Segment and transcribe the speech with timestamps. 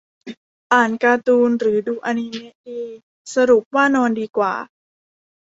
[0.73, 2.81] อ่านการ์ตูน หรือดูอนิเมะดี
[3.35, 4.53] สรุปว่านอนดีกว่า